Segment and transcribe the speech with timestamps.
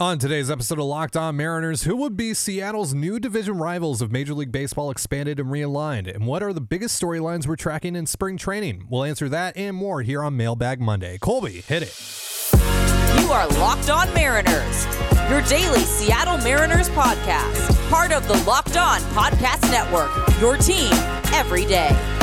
[0.00, 4.10] On today's episode of Locked On Mariners, who would be Seattle's new division rivals if
[4.10, 6.12] Major League Baseball expanded and realigned?
[6.12, 8.88] And what are the biggest storylines we're tracking in spring training?
[8.90, 11.16] We'll answer that and more here on Mailbag Monday.
[11.18, 11.94] Colby, hit it.
[13.20, 14.84] You are Locked On Mariners,
[15.30, 20.90] your daily Seattle Mariners podcast, part of the Locked On Podcast Network, your team
[21.32, 22.13] every day.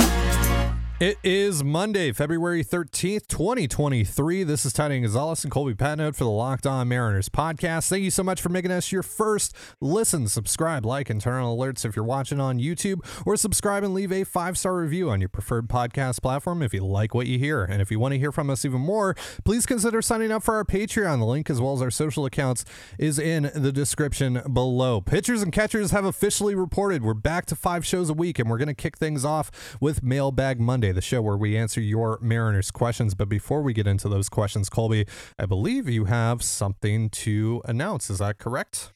[1.01, 4.43] It is Monday, February 13th, 2023.
[4.43, 7.89] This is Ty Gonzalez and Colby Patnode for the Locked On Mariners podcast.
[7.89, 10.27] Thank you so much for making us your first listen.
[10.27, 14.11] Subscribe, like, and turn on alerts if you're watching on YouTube, or subscribe and leave
[14.11, 17.63] a five star review on your preferred podcast platform if you like what you hear.
[17.63, 20.53] And if you want to hear from us even more, please consider signing up for
[20.53, 21.17] our Patreon.
[21.17, 22.63] The link, as well as our social accounts,
[22.99, 25.01] is in the description below.
[25.01, 28.59] Pitchers and catchers have officially reported we're back to five shows a week, and we're
[28.59, 29.49] going to kick things off
[29.81, 33.13] with Mailbag Monday the show where we answer your Mariners questions.
[33.15, 35.05] But before we get into those questions, Colby,
[35.37, 38.09] I believe you have something to announce.
[38.09, 38.93] Is that correct?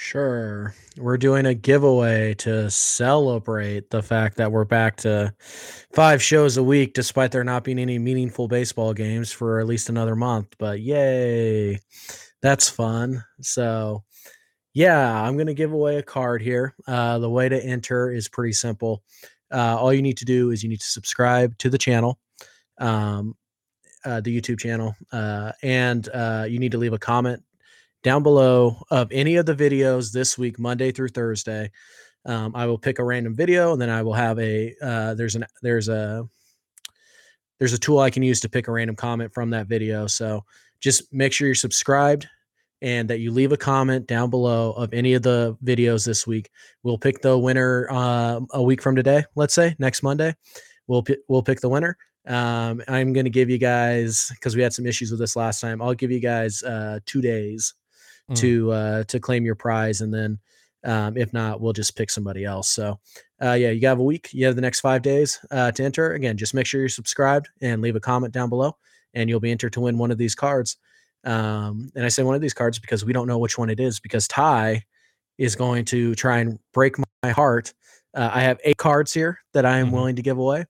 [0.00, 0.76] Sure.
[0.96, 5.34] We're doing a giveaway to celebrate the fact that we're back to
[5.92, 9.88] five shows a week, despite there not being any meaningful baseball games for at least
[9.88, 10.54] another month.
[10.56, 11.80] But yay,
[12.40, 13.24] that's fun.
[13.40, 14.04] So,
[14.72, 16.76] yeah, I'm going to give away a card here.
[16.86, 19.02] Uh, the way to enter is pretty simple
[19.52, 22.18] uh, all you need to do is you need to subscribe to the channel,
[22.78, 23.34] um,
[24.04, 27.42] uh, the YouTube channel, uh, and uh, you need to leave a comment
[28.02, 31.70] down below of any of the videos this week, Monday through Thursday.
[32.24, 35.34] Um, I will pick a random video, and then I will have a uh, there's
[35.34, 36.28] an there's a
[37.58, 40.06] there's a tool I can use to pick a random comment from that video.
[40.06, 40.44] So
[40.80, 42.28] just make sure you're subscribed
[42.80, 46.50] and that you leave a comment down below of any of the videos this week.
[46.82, 50.34] We'll pick the winner uh, a week from today, let's say next Monday.
[50.86, 51.96] We'll p- we'll pick the winner.
[52.26, 55.60] Um, I'm going to give you guys because we had some issues with this last
[55.60, 55.80] time.
[55.80, 57.74] I'll give you guys uh, two days
[58.30, 58.36] mm.
[58.36, 60.38] to uh, to claim your prize, and then
[60.84, 62.68] um, if not, we'll just pick somebody else.
[62.68, 63.00] So
[63.42, 64.28] uh, yeah, you have a week.
[64.32, 66.12] You have the next five days uh, to enter.
[66.12, 68.76] Again, just make sure you're subscribed and leave a comment down below,
[69.14, 70.76] and you'll be entered to win one of these cards.
[71.28, 73.80] Um, and I say one of these cards because we don't know which one it
[73.80, 74.84] is because Ty
[75.36, 77.74] is going to try and break my heart.
[78.14, 79.94] Uh, I have eight cards here that I am mm-hmm.
[79.94, 80.64] willing to give away.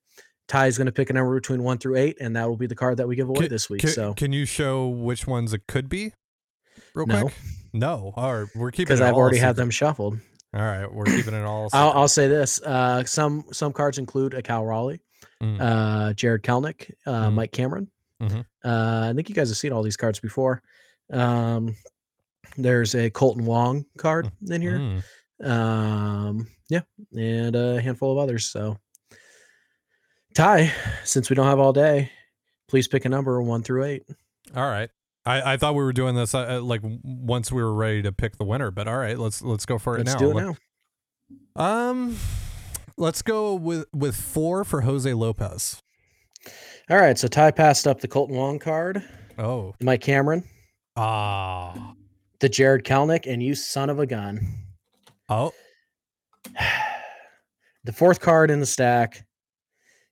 [0.48, 2.66] Ty is going to pick a number between one through eight, and that will be
[2.66, 3.82] the card that we give away can, this week.
[3.82, 6.12] Can, so, can you show which ones it could be,
[6.92, 7.22] real no.
[7.22, 7.34] quick?
[7.72, 8.12] No.
[8.16, 10.18] All right, we're keeping because I've already had them shuffled.
[10.54, 11.68] All right, we're keeping it all.
[11.72, 15.02] I'll, I'll, say this: uh, some some cards include a Cal Raleigh,
[15.42, 15.60] mm.
[15.60, 17.34] uh, Jarred Kelenic, uh, mm.
[17.34, 17.90] Mike Cameron,
[18.22, 18.40] Mm-hmm.
[18.64, 20.62] Uh, I think you guys have seen all these cards before.
[21.12, 21.76] Um,
[22.56, 24.78] there's a Kolten Wong card mm, in here.
[24.78, 25.02] Mm.
[25.48, 26.80] Um, yeah,
[27.16, 28.46] and a handful of others.
[28.46, 28.78] So,
[30.34, 30.72] Ty,
[31.04, 32.10] since we don't have all day,
[32.68, 34.02] please pick a number one through eight.
[34.54, 34.90] All right.
[35.24, 38.12] I, I thought we were doing this uh, uh like once we were ready to
[38.12, 40.18] pick the winner, but all right, let's let's go for it let's now.
[40.18, 40.56] Do it now.
[41.90, 42.16] Um,
[42.96, 45.82] let's go with with four for Jose Lopez.
[46.90, 49.04] All right, so Ty passed up the Kolten Wong card.
[49.36, 50.42] Oh, Mike Cameron.
[50.96, 51.92] Ah,
[52.40, 54.40] the Jarred Kelenic, and you son of a gun.
[55.28, 55.52] Oh,
[57.84, 59.26] the fourth card in the stack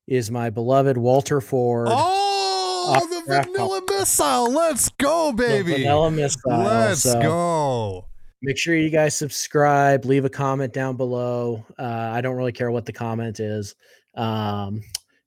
[0.07, 1.89] is my beloved Walter Ford.
[1.91, 4.53] Oh, the vanilla missile!
[4.53, 5.73] Let's go, baby!
[5.73, 6.59] The vanilla missile.
[6.59, 8.07] Let's so go.
[8.43, 10.05] Make sure you guys subscribe.
[10.05, 11.65] Leave a comment down below.
[11.79, 13.75] Uh, I don't really care what the comment is.
[14.15, 14.83] Um,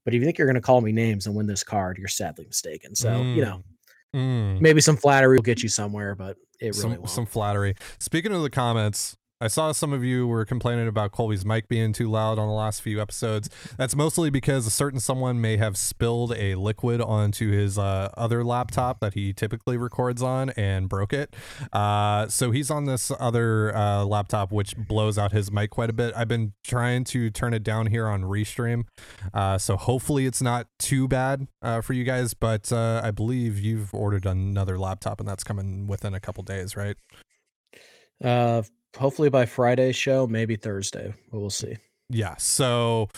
[0.09, 2.08] but if you think you're going to call me names and win this card, you're
[2.08, 2.96] sadly mistaken.
[2.96, 3.36] So, mm.
[3.36, 3.64] you know,
[4.16, 4.59] mm.
[4.59, 7.09] maybe some flattery will get you somewhere, but it really some, won't.
[7.12, 7.75] Some flattery.
[8.00, 11.94] Speaking of the comments, I saw some of you were complaining about Colby's mic being
[11.94, 13.50] too loud on the last few episodes.
[13.77, 18.44] That's mostly because a certain someone may have spilled a liquid onto his uh, other
[18.44, 21.38] laptop that he typically records on and broke it.
[21.72, 25.94] Uh, so he's on this other uh, laptop, which blows out his mic quite a
[25.94, 26.13] bit.
[26.17, 28.83] I've been trying to turn it down here on Restream.
[29.33, 32.33] Uh, so hopefully it's not too bad uh, for you guys.
[32.33, 36.75] But uh, I believe you've ordered another laptop and that's coming within a couple days,
[36.75, 36.97] right?
[38.22, 38.64] Uh,
[38.97, 41.14] hopefully by Friday's show, maybe Thursday.
[41.32, 41.78] But we'll see.
[42.09, 42.36] Yeah.
[42.38, 43.09] So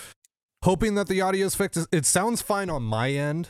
[0.64, 1.88] hoping that the audio is fixed.
[1.92, 3.50] It sounds fine on my end.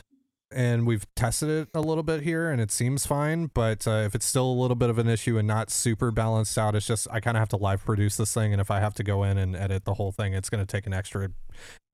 [0.54, 3.46] And we've tested it a little bit here and it seems fine.
[3.54, 6.58] But uh, if it's still a little bit of an issue and not super balanced
[6.58, 8.52] out, it's just I kind of have to live produce this thing.
[8.52, 10.70] And if I have to go in and edit the whole thing, it's going to
[10.70, 11.30] take an extra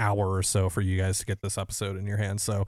[0.01, 2.43] hour or so for you guys to get this episode in your hands.
[2.43, 2.67] So,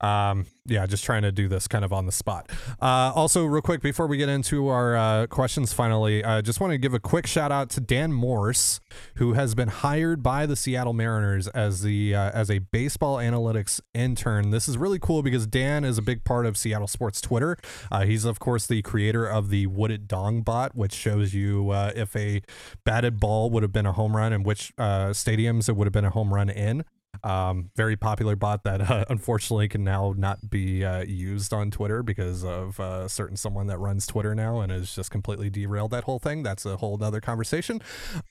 [0.00, 2.50] um, yeah, just trying to do this kind of on the spot.
[2.80, 6.72] Uh, also, real quick before we get into our uh, questions, finally, I just want
[6.72, 8.80] to give a quick shout out to Dan Morse,
[9.16, 13.80] who has been hired by the Seattle Mariners as the uh, as a baseball analytics
[13.94, 14.50] intern.
[14.50, 17.56] This is really cool because Dan is a big part of Seattle sports Twitter.
[17.90, 21.70] Uh, he's of course the creator of the Would It Dong bot, which shows you
[21.70, 22.42] uh, if a
[22.84, 25.92] batted ball would have been a home run and which uh, stadiums it would have
[25.92, 26.84] been a home run in.
[27.24, 32.02] Um, very popular bot that uh, unfortunately can now not be uh, used on Twitter
[32.02, 36.04] because of uh, certain someone that runs Twitter now and has just completely derailed that
[36.04, 36.42] whole thing.
[36.42, 37.80] That's a whole other conversation.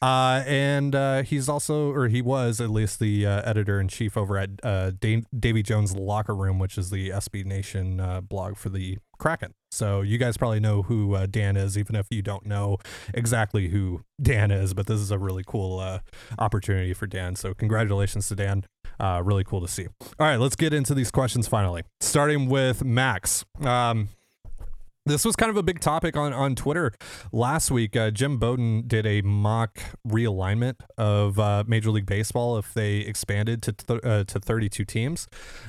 [0.01, 4.15] Uh, and uh, he's also, or he was at least the uh, editor in chief
[4.15, 9.53] over at Davy Jones Locker Room, which is the SB Nation blog for the Kraken.
[9.71, 12.77] So you guys probably know who uh, Dan is, even if you don't know
[13.13, 14.73] exactly who Dan is.
[14.73, 15.99] But this is a really cool uh,
[16.39, 17.35] opportunity for Dan.
[17.35, 18.65] So congratulations to Dan.
[18.99, 19.87] Uh, really cool to see.
[20.19, 21.83] All right, let's get into these questions finally.
[21.99, 23.45] Starting with Max.
[23.61, 24.09] Um,
[25.07, 26.91] this was kind of a big topic on, on Twitter
[27.31, 27.95] last week.
[27.95, 33.61] Uh, Jim Bowden did a mock realignment of uh, Major League Baseball if they expanded
[33.63, 35.27] to th- uh, to 32 teams,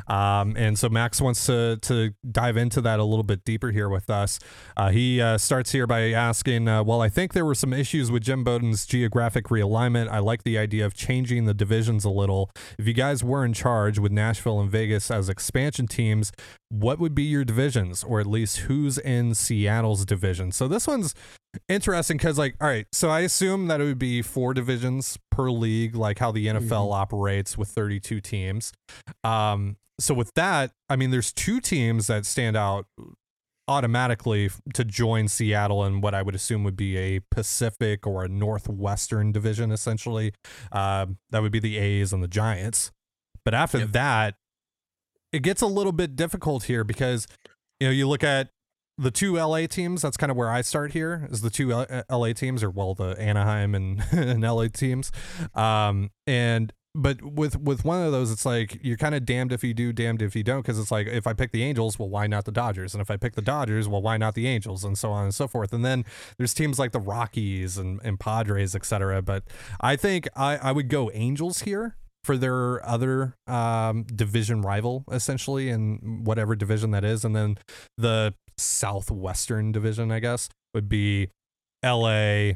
[0.09, 3.89] um, and so Max wants to to dive into that a little bit deeper here
[3.89, 4.39] with us.
[4.77, 8.11] Uh, he uh, starts here by asking, uh, "Well, I think there were some issues
[8.11, 10.09] with Jim Bowden's geographic realignment.
[10.09, 12.51] I like the idea of changing the divisions a little.
[12.79, 16.33] If you guys were in charge with Nashville and Vegas as expansion teams,
[16.71, 20.53] what would be your divisions, or at least who's in Seattle's division.
[20.53, 21.15] So this one's
[21.69, 25.51] interesting because, like, all right, so I assume that it would be four divisions per
[25.51, 26.93] league, like how the NFL mm-hmm.
[26.93, 28.73] operates with 32 teams.
[29.25, 32.87] Um, so with that, I mean, there's two teams that stand out
[33.67, 38.29] automatically to join Seattle in what I would assume would be a Pacific or a
[38.29, 40.33] Northwestern division, essentially.
[40.73, 42.91] Uh, that would be the A's and the Giants.
[43.45, 43.93] But after yep.
[43.93, 44.35] that,
[45.33, 47.27] it gets a little bit difficult here because
[47.81, 48.49] you know you look at
[48.99, 50.03] the two LA teams.
[50.03, 51.29] That's kind of where I start here.
[51.31, 51.71] Is the two
[52.11, 55.13] LA teams, or well, the Anaheim and, and LA teams,
[55.55, 59.63] um, and but with with one of those, it's like you're kind of damned if
[59.63, 62.09] you do, damned if you don't, because it's like if I pick the Angels, well,
[62.09, 62.93] why not the Dodgers?
[62.93, 64.85] And if I pick the Dodgers, well, why not the Angels?
[64.85, 65.73] And so on and so forth.
[65.73, 66.05] And then
[66.39, 69.23] there's teams like the Rockies and, and Padres, etc.
[69.23, 69.45] But
[69.81, 75.69] I think I, I would go Angels here for their other um, division rival, essentially,
[75.69, 77.25] in whatever division that is.
[77.25, 77.59] And then
[77.97, 81.31] the Southwestern division, I guess, would be
[81.85, 82.53] LA,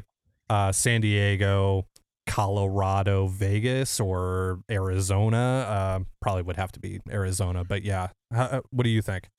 [0.49, 1.87] uh, San Diego,
[2.27, 5.65] Colorado, Vegas, or Arizona.
[5.67, 8.09] Uh, probably would have to be Arizona, but yeah.
[8.31, 9.29] How, uh, what do you think?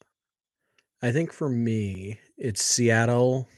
[1.03, 3.49] I think for me, it's Seattle.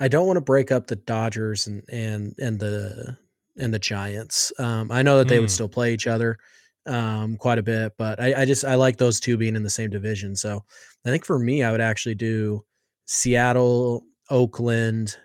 [0.00, 3.16] I don't want to break up the Dodgers and and and the
[3.58, 4.52] and the Giants.
[4.58, 5.42] Um, I know that they mm.
[5.42, 6.38] would still play each other
[6.86, 9.70] um, quite a bit, but I, I, just I like those two being in the
[9.70, 10.36] same division.
[10.36, 10.62] So
[11.04, 12.64] I think for me, I would actually do
[13.06, 15.16] Seattle, Oakland,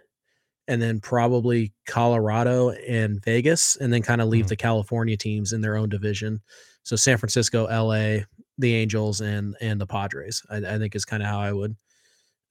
[0.67, 4.49] and then probably Colorado and Vegas, and then kind of leave mm.
[4.49, 6.41] the California teams in their own division.
[6.83, 8.23] So San Francisco, LA,
[8.57, 10.41] the Angels, and and the Padres.
[10.49, 11.75] I, I think is kind of how I would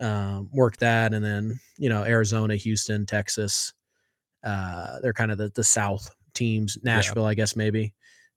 [0.01, 3.73] um, work that, and then you know Arizona, Houston, Texas,
[4.45, 7.31] uh, they're kind of the, the South teams, Nashville, yeah.
[7.31, 7.95] I guess maybe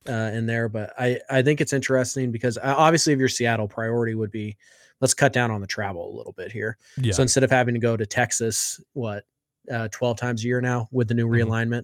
[0.07, 0.69] uh, in there.
[0.69, 4.57] But I, I think it's interesting because uh, obviously, if your Seattle priority would be
[5.01, 6.77] let's cut down on the travel a little bit here.
[6.97, 7.11] Yeah.
[7.11, 9.25] So instead of having to go to Texas, what,
[9.69, 11.49] uh, 12 times a year now with the new mm-hmm.
[11.49, 11.83] realignment,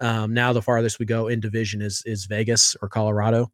[0.00, 3.50] um, now the farthest we go in division is is Vegas or Colorado.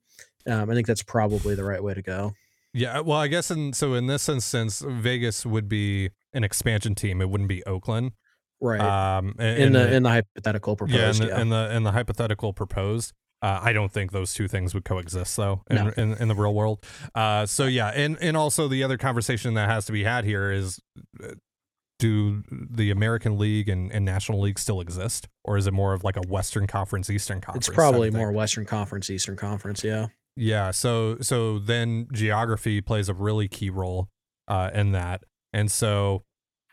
[0.46, 2.32] Um, I think that's probably the right way to go.
[2.74, 7.20] Yeah, well, I guess in so in this instance, Vegas would be an expansion team.
[7.20, 8.12] It wouldn't be Oakland
[8.62, 8.80] right?
[8.80, 11.40] Um, in, in the, the, in the hypothetical proposed, yeah, in the, yeah.
[11.42, 13.12] in the in the hypothetical proposed.
[13.42, 15.92] Uh, I don't think those two things would coexist though in, no.
[15.96, 16.84] in, in, the real world.
[17.12, 20.52] Uh, so yeah, and and also the other conversation that has to be had here
[20.52, 20.80] is,
[21.22, 21.34] uh,
[21.98, 26.04] do the American League and, and National League still exist, or is it more of
[26.04, 27.66] like a Western Conference, Eastern Conference?
[27.66, 29.82] It's probably more Western Conference, Eastern Conference.
[29.82, 30.06] Yeah.
[30.36, 30.70] Yeah.
[30.70, 34.08] So so then geography plays a really key role
[34.46, 36.22] uh, in that, and so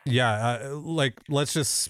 [0.05, 1.89] yeah, uh, like let's just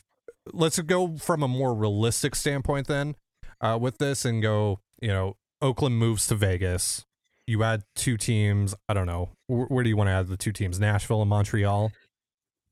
[0.53, 3.15] let's go from a more realistic standpoint then
[3.61, 4.79] uh, with this and go.
[5.01, 7.05] You know, Oakland moves to Vegas.
[7.47, 8.75] You add two teams.
[8.87, 10.79] I don't know where, where do you want to add the two teams?
[10.79, 11.91] Nashville and Montreal.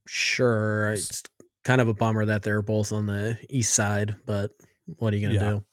[0.08, 1.24] Sure, it's
[1.66, 4.52] kind of a bummer that they're both on the east side, but
[4.98, 5.50] what are you gonna yeah.
[5.52, 5.66] do?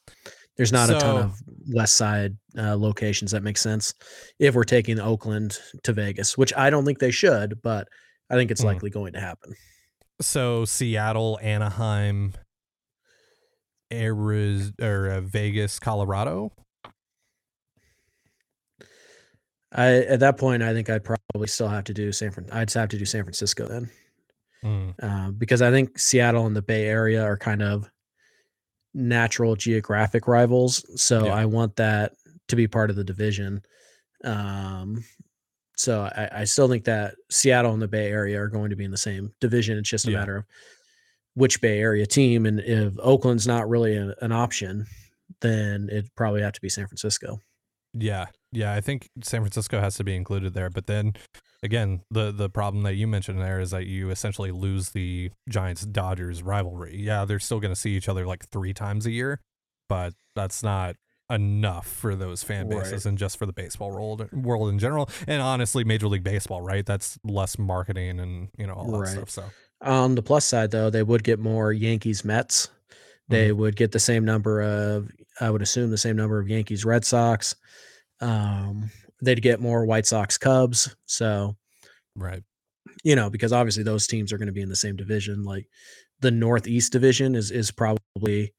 [0.57, 1.41] There's not so, a ton of
[1.73, 3.93] west side uh, locations that make sense
[4.39, 7.87] if we're taking Oakland to Vegas, which I don't think they should, but
[8.29, 8.65] I think it's mm.
[8.65, 9.53] likely going to happen.
[10.21, 12.33] So Seattle, Anaheim,
[13.93, 16.51] Arizona or uh, Vegas, Colorado.
[19.71, 22.47] I at that point, I think I'd probably still have to do San Fran.
[22.51, 23.89] I'd have to do San Francisco then,
[24.63, 27.89] Mm, uh, because I think Seattle and the Bay Area are kind of
[28.93, 30.85] natural geographic rivals.
[31.01, 31.33] So Yeah.
[31.33, 32.13] I want that
[32.47, 33.61] to be part of the division.
[34.23, 35.03] Um,
[35.75, 38.85] so I, I still think that Seattle and the Bay Area are going to be
[38.85, 39.77] in the same division.
[39.77, 40.19] It's just a Yeah.
[40.19, 40.45] matter of
[41.35, 42.45] which Bay Area team.
[42.45, 44.87] And if Oakland's not really a- an option,
[45.41, 47.39] then it'd probably have to be San Francisco.
[47.93, 50.69] Yeah, yeah, I think San Francisco has to be included there.
[50.69, 51.13] But then
[51.63, 55.85] again, the the problem that you mentioned there is that you essentially lose the Giants
[55.85, 56.97] Dodgers rivalry.
[56.97, 59.39] Yeah, they're still going to see each other like three times a year,
[59.87, 60.95] but that's not
[61.31, 62.83] enough for those fan Right.
[62.83, 65.09] bases and just for the baseball world world in general.
[65.27, 66.85] And honestly, Major League Baseball, right?
[66.85, 69.07] That's less marketing and you know all that Right.
[69.07, 69.29] stuff.
[69.29, 69.43] So
[69.81, 72.69] On the plus side, though, they would get more Yankees Mets.
[73.29, 73.59] They Mm-hmm.
[73.59, 75.09] would get the same number of,
[75.41, 77.55] I would assume, the same number of Yankees Red Sox.
[78.21, 78.91] Um,
[79.21, 80.95] they'd get more White Sox Cubs.
[81.05, 81.55] So,
[82.15, 82.43] right,
[83.03, 85.43] you know, because obviously those teams are going to be in the same division.
[85.43, 85.67] Like
[86.21, 88.53] the Northeast division is is probably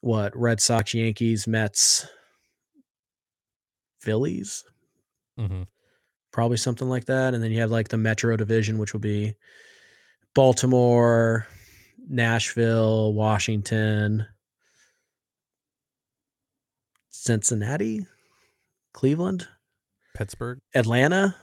[0.00, 2.06] what Red Sox, Yankees, Mets,
[4.00, 4.64] Phillies,
[5.38, 5.62] hmm
[6.32, 7.34] probably something like that.
[7.34, 9.34] And then you have like the Metro division, which will be
[10.34, 11.46] Baltimore,
[12.08, 14.26] Nashville, Washington,
[17.10, 18.06] Cincinnati,
[18.92, 19.46] Cleveland,
[20.16, 20.60] Pittsburgh.
[20.74, 21.36] Atlanta.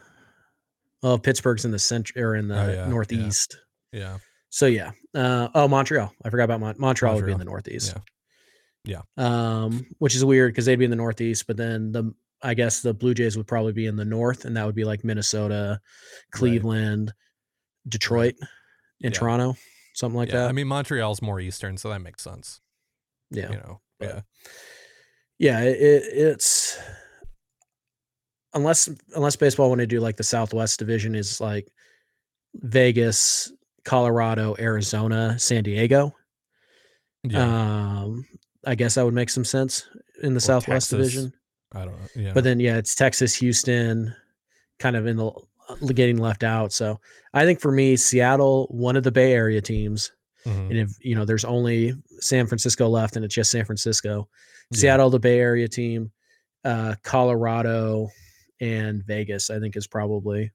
[1.04, 2.88] Oh, Pittsburgh's in the central or in the Oh, yeah, yeah.
[2.88, 3.58] northeast.
[3.92, 4.18] Yeah,
[4.50, 4.92] So yeah.
[5.14, 6.14] Uh, oh, Montreal.
[6.24, 7.16] I forgot about Mon- Montreal.
[7.16, 7.96] Would be in the northeast.
[8.84, 9.02] Yeah.
[9.18, 12.82] Um, which is weird because they'd be in the northeast, but then the I guess
[12.82, 15.80] the Blue Jays would probably be in the north, and that would be like Minnesota,
[16.32, 17.12] Cleveland,
[17.88, 18.36] Detroit,
[19.04, 19.20] and Yeah.
[19.20, 19.56] Toronto,
[19.94, 20.42] something like yeah.
[20.42, 20.50] that.
[20.50, 22.60] I mean, Montreal's more eastern, so that makes sense.
[23.32, 23.50] yeah.
[23.52, 24.22] You know, But- yeah.
[25.40, 26.78] yeah it, it, it's
[28.54, 31.68] unless unless baseball want to do like the southwest division is like
[32.56, 33.52] vegas
[33.84, 36.16] colorado arizona san diego
[37.24, 37.44] Yeah.
[38.04, 38.26] um
[38.66, 39.86] i guess that would make some sense
[40.24, 41.12] in the southwest Texas.
[41.14, 41.34] division
[41.74, 42.08] I don't know.
[42.16, 42.34] Yeah.
[42.34, 44.16] but then yeah it's texas houston
[44.80, 45.32] kind of in the
[45.94, 47.00] getting left out so
[47.34, 50.12] i think for me seattle one of the bay area teams
[50.46, 50.70] Mhm.
[50.70, 54.28] and if you know there's only san francisco left and it's just san francisco
[54.72, 54.80] Yeah.
[54.80, 56.12] Seattle, the Bay Area team,
[56.66, 58.10] uh, Colorado,
[58.60, 59.50] and Vegas.
[59.50, 60.52] I think is probably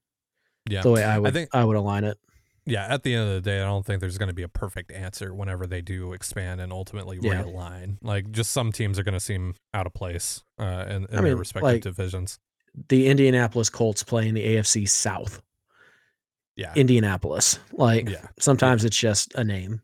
[0.68, 0.82] Yeah.
[0.82, 2.18] the way I would I, think- I would align it.
[2.66, 2.86] Yeah.
[2.92, 4.92] At the end of the day, I don't think there's going to be a perfect
[4.92, 7.42] answer whenever they do expand and ultimately Yeah.
[7.42, 7.96] realign.
[8.02, 11.22] Like, just some teams are going to seem out of place uh, in, in I
[11.22, 12.38] their respective like- divisions.
[12.88, 15.42] The Indianapolis Colts play in the AFC South.
[16.56, 16.72] Yeah.
[16.76, 18.28] Indianapolis, like yeah.
[18.38, 19.80] sometimes it's just a name.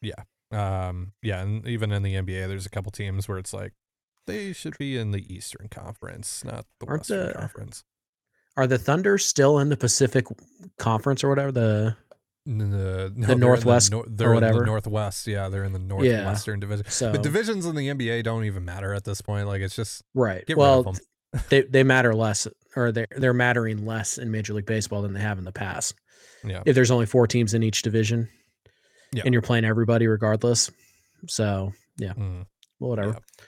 [0.00, 0.22] Yeah.
[0.50, 1.42] Um, yeah.
[1.42, 3.72] And even in the NBA, there's a couple teams where it's like,
[4.26, 7.84] they should be in the Eastern Conference, not the Aren't Western the- Conference.
[8.56, 10.26] Are the Thunder still in the Pacific
[10.78, 11.52] Conference or whatever?
[11.52, 11.96] The
[12.44, 14.66] The, no, in Northwest nor- they're in the whatever?
[14.66, 15.26] Northwest.
[15.26, 16.86] Yeah, they're in the Northwestern division.
[16.88, 19.46] so But divisions in the NBA don't even matter at this point.
[19.46, 20.44] Like it's just right.
[20.46, 21.04] get well, rid of them.
[21.48, 22.46] They they matter less,
[22.76, 25.94] or they're they're mattering less in Major League Baseball than they have in the past.
[26.44, 26.62] Yeah.
[26.66, 28.28] If there's only four teams in each division,
[29.12, 29.22] Yeah.
[29.24, 30.70] and you're playing everybody regardless,
[31.28, 32.46] so yeah, Mm.
[32.80, 33.10] well, whatever.
[33.10, 33.44] Yeah.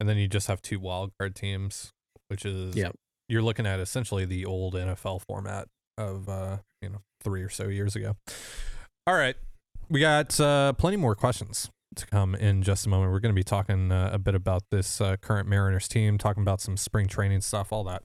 [0.00, 1.92] And then you just have two wild card teams,
[2.28, 2.96] which is Yep.
[3.28, 7.68] you're looking at essentially the old NFL format of uh, you know, three or so
[7.68, 8.16] years ago.
[9.06, 9.36] All right.
[9.88, 13.12] We got uh plenty more questions to come in just a moment.
[13.12, 16.42] We're going to be talking uh, a bit about this uh, current Mariners team, talking
[16.42, 18.02] about some spring training stuff, all that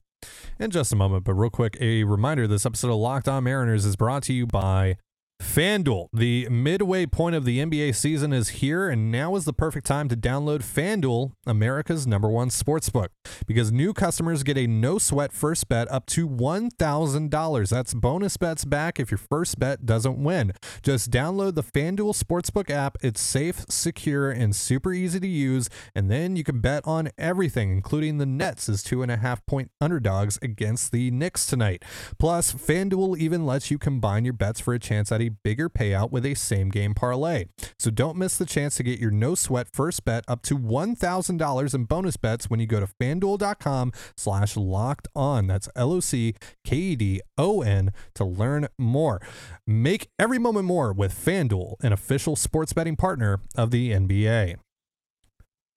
[0.58, 1.24] in just a moment.
[1.24, 4.46] But real quick, a reminder this episode of Locked On Mariners is brought to you
[4.46, 4.96] by
[5.42, 6.08] FanDuel.
[6.14, 10.08] The midway point of the NBA season is here, and now is the perfect time
[10.08, 13.08] to download FanDuel, America's number one sportsbook,
[13.46, 17.68] because new customers get a no sweat first bet up to $1,000.
[17.68, 20.52] That's bonus bets back if your first bet doesn't win.
[20.82, 22.96] Just download the FanDuel Sportsbook app.
[23.02, 27.72] It's safe, secure, and super easy to use, and then you can bet on everything,
[27.72, 31.84] including the Nets as two and a half point underdogs against the Knicks tonight.
[32.18, 36.10] Plus, FanDuel even lets you combine your bets for a chance at a bigger payout
[36.10, 37.46] with a same game parlay.
[37.78, 41.74] So don't miss the chance to get your no sweat first bet up to $1,000
[41.74, 45.46] in bonus bets when you go to fanduel.com slash locked on.
[45.46, 46.34] That's L O C
[46.64, 49.20] K E D O N to learn more.
[49.66, 54.56] Make every moment more with FanDuel, an official sports betting partner of the NBA.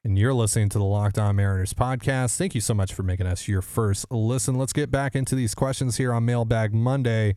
[0.05, 2.38] And you're listening to the Locked On Mariners podcast.
[2.38, 4.53] Thank you so much for making us your first listen.
[4.53, 7.35] Let's get back into these questions here on Mailbag Monday.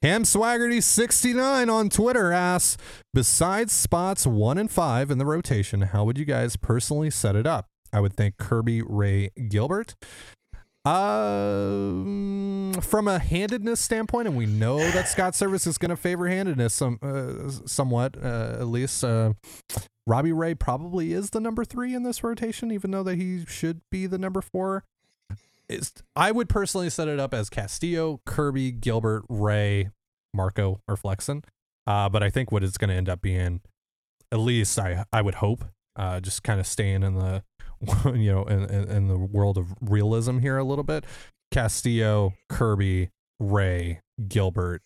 [0.00, 2.76] Ham Swaggerty 69 on Twitter asks,
[3.12, 7.48] besides spots one and five in the rotation, how would you guys personally set it
[7.48, 7.66] up?
[7.92, 9.96] I would think Kirby, Ray, Gilbert.
[10.84, 16.28] Um, from a handedness standpoint, and we know that Scott Servais is going to favor
[16.28, 19.02] handedness some, uh, somewhat, uh, at least.
[19.02, 19.32] Uh,
[20.06, 23.80] Robbie Ray probably is the number three in this rotation, even though that he should
[23.90, 24.84] be the number four.
[26.16, 29.90] I would personally set it up as Castillo, Kirby, Gilbert, Ray,
[30.34, 31.44] Marco, or Flexen.
[31.86, 33.60] Uh, but I think what it's going to end up being,
[34.30, 35.64] at least I I would hope,
[35.96, 37.42] uh, just kind of staying in the
[38.06, 41.04] you know in, in, in the world of realism here a little bit.
[41.50, 43.10] Castillo, Kirby,
[43.40, 44.82] Ray, Gilbert,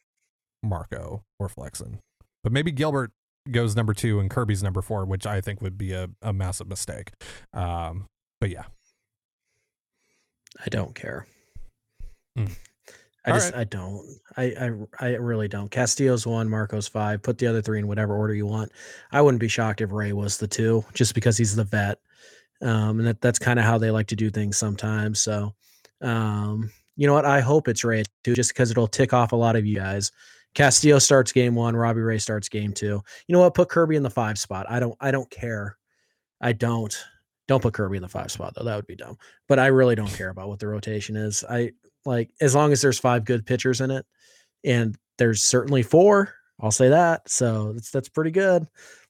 [0.62, 1.98] Marco, or Flexen.
[2.44, 3.10] But maybe Gilbert
[3.50, 6.68] goes number two and Kirby's number four, which I think would be a, a massive
[6.68, 7.10] mistake.
[7.52, 8.06] Um,
[8.40, 8.64] but yeah,
[10.60, 11.26] I don't care.
[12.38, 12.54] Mm.
[13.24, 13.60] I All just right.
[13.60, 14.04] I don't.
[14.36, 15.70] I, I I really don't.
[15.70, 17.22] Castillo's one, Marco's five.
[17.22, 18.72] Put the other three in whatever order you want.
[19.12, 21.98] I wouldn't be shocked if Ray was the two, just because he's the vet.
[22.62, 25.20] Um, and that, that's kind of how they like to do things sometimes.
[25.20, 25.54] So,
[26.00, 27.24] um, you know what?
[27.24, 30.10] I hope it's Ray too, just because it'll tick off a lot of you guys.
[30.54, 33.02] Castillo starts game one, Robbie Ray starts game two.
[33.26, 33.54] You know what?
[33.54, 34.66] Put Kirby in the five spot.
[34.68, 35.76] I don't I don't care.
[36.40, 36.96] I don't.
[37.52, 38.64] Don't put Kirby in the five spot though.
[38.64, 39.18] That would be dumb.
[39.46, 41.44] But I really don't care about what the rotation is.
[41.46, 41.72] I
[42.06, 44.06] like as long as there's five good pitchers in it,
[44.64, 46.32] and there's certainly four.
[46.58, 47.28] I'll say that.
[47.28, 48.62] So that's that's pretty good.
[48.62, 48.68] And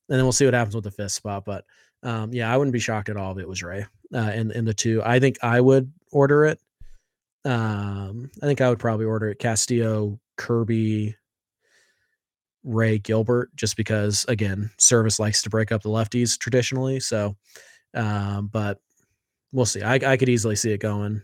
[0.08, 1.44] then we'll see what happens with the fifth spot.
[1.44, 1.64] But
[2.02, 4.64] um, yeah, I wouldn't be shocked at all if it was Ray uh, in in
[4.64, 5.00] the two.
[5.04, 6.58] I think I would order it.
[7.44, 11.14] Um, I think I would probably order it Castillo, Kirby,
[12.64, 16.98] Ray Gilbert, just because again, Servais likes to break up the lefties traditionally.
[16.98, 17.36] So,
[17.94, 18.78] um, but
[19.52, 19.82] we'll see.
[19.82, 21.22] I, I could easily see it going.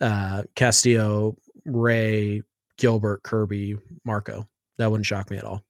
[0.00, 2.42] Uh, Castillo, Ray,
[2.78, 4.48] Gilbert, Kirby, Marco.
[4.78, 5.62] That wouldn't shock me at all.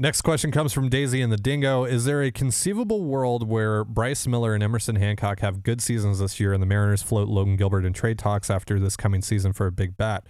[0.00, 1.84] Next question comes from Daisy and the Dingo.
[1.84, 6.38] Is there a conceivable world where Bryce Miller and Emerson Hancock have good seasons this
[6.38, 9.66] year and the Mariners float Logan Gilbert in trade talks after this coming season for
[9.66, 10.24] a big bat?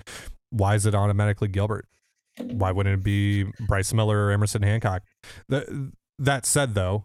[0.49, 1.87] Why is it automatically Gilbert?
[2.39, 5.03] Why wouldn't it be Bryce Miller or Emerson Hancock?
[5.49, 7.05] The, that said, though,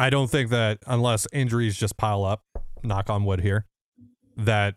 [0.00, 2.42] I don't think that unless injuries just pile up,
[2.82, 3.66] knock on wood here,
[4.34, 4.76] that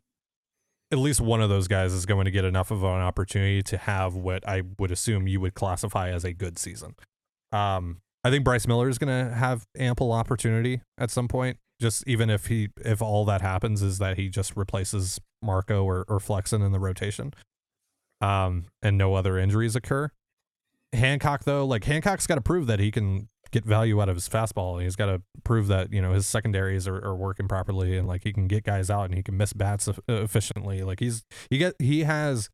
[0.92, 3.78] at least one of those guys is going to get enough of an opportunity to
[3.78, 6.96] have what I would assume you would classify as a good season.
[7.54, 11.58] Um, I think Bryce Miller is going to have ample opportunity at some point.
[11.80, 16.04] Just even if he, if all that happens is that he just replaces Marco or,
[16.10, 17.34] or Flexen in the rotation,
[18.20, 20.12] um, and no other injuries occur.
[20.92, 24.28] Hancock though, like Hancock's got to prove that he can get value out of his
[24.28, 24.82] fastball.
[24.82, 28.24] He's got to prove that you know his secondaries are, are working properly and like
[28.24, 30.82] he can get guys out and he can miss bats efficiently.
[30.84, 32.50] Like he's he get he has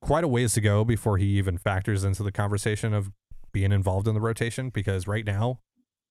[0.00, 3.12] quite a ways to go before he even factors into the conversation of
[3.52, 5.60] being involved in the rotation because right now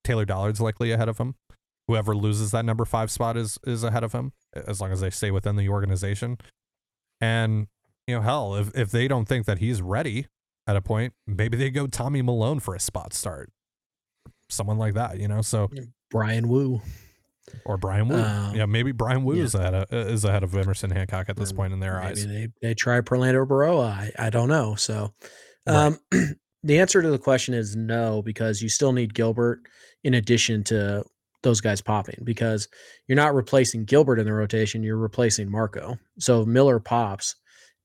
[0.03, 1.35] Taylor Dollard's likely ahead of him.
[1.87, 5.09] Whoever loses that number five spot is is ahead of him as long as they
[5.09, 6.37] stay within the organization.
[7.19, 7.67] And
[8.05, 10.27] you know, hell, if if they don't think that he's ready
[10.67, 13.49] at a point, maybe they go Tommy Milone for a spot start.
[14.49, 15.41] Someone like that, you know.
[15.41, 15.69] So
[16.11, 16.81] Bryan Woo.
[17.65, 18.21] or Bryan Woo.
[18.21, 19.43] Um, yeah, maybe Bryan Woo yeah.
[19.43, 22.25] is ahead of is ahead of Emerson Hancock at this Or point in their eyes.
[22.25, 23.89] they they try Prelander Berroa.
[23.91, 24.75] I, I don't know.
[24.75, 25.13] So
[25.67, 25.75] Right.
[25.75, 25.99] um
[26.63, 29.61] the answer to the question is no, because you still need Gilbert
[30.03, 31.03] in addition to
[31.43, 32.67] those guys popping because
[33.07, 35.97] you're not replacing Gilbert in the rotation, you're replacing Marco.
[36.19, 37.35] So if Miller pops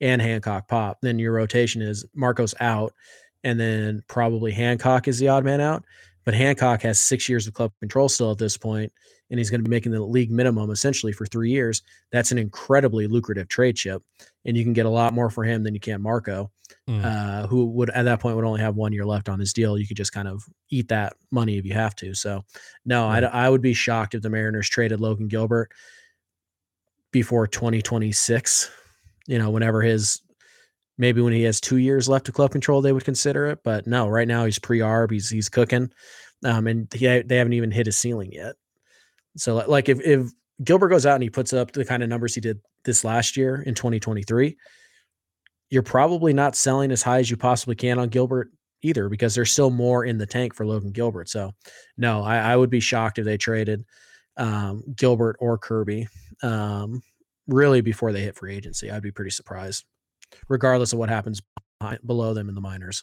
[0.00, 2.92] and Hancock pop, then your rotation is Marco's out,
[3.44, 5.84] and then probably Hancock is the odd man out.
[6.24, 8.92] But Hancock has six years of club control still at this point,
[9.30, 11.82] and he's going to be making the league minimum essentially for three years.
[12.12, 14.02] That's an incredibly lucrative trade chip,
[14.44, 16.50] and you can get a lot more for him than you can Marco,
[16.88, 17.04] Mm.
[17.04, 19.76] uh, who would at that point would only have one year left on his deal.
[19.78, 22.14] You could just kind of eat that money if you have to.
[22.14, 22.44] So,
[22.86, 23.06] no.
[23.06, 25.70] I, I would be shocked if the Mariners traded Logan Gilbert
[27.12, 28.70] before 2026.
[29.26, 30.20] You know, whenever his
[30.98, 33.60] maybe when he has two years left of club control, they would consider it.
[33.64, 35.90] But no, right now he's pre-arb, he's he's cooking,
[36.44, 38.54] um, and he, they haven't even hit his ceiling yet.
[39.36, 40.30] So like if if
[40.62, 43.36] Gilbert goes out and he puts up the kind of numbers he did this last
[43.36, 44.56] year in 2023,
[45.70, 48.50] you're probably not selling as high as you possibly can on Gilbert
[48.82, 51.28] either because there's still more in the tank for Logan Gilbert.
[51.28, 51.52] So
[51.96, 53.84] no, I, I would be shocked if they traded
[54.36, 56.08] um, Gilbert or Kirby
[56.42, 57.02] um,
[57.46, 58.90] really before they hit free agency.
[58.90, 59.84] I'd be pretty surprised,
[60.48, 61.40] regardless of what happens
[62.04, 63.02] below them in the minors.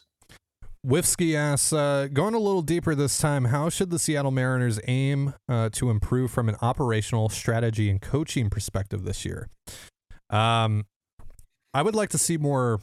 [0.86, 5.34] Wifsky asks, uh, going a little deeper this time, how should the Seattle Mariners aim
[5.46, 9.50] uh, to improve from an operational strategy and coaching perspective this year?
[10.30, 10.86] Um,
[11.74, 12.80] I would like to see more